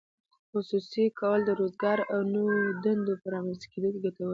[0.51, 4.29] خصوصي کول د روزګار او نوو دندو په رامینځته کیدو کې ګټور دي.